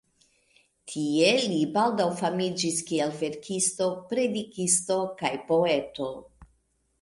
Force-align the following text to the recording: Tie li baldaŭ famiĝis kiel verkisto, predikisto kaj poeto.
Tie 0.93 1.27
li 1.43 1.59
baldaŭ 1.75 2.07
famiĝis 2.21 2.79
kiel 2.87 3.13
verkisto, 3.19 3.91
predikisto 4.15 4.97
kaj 5.21 5.33
poeto. 5.53 6.11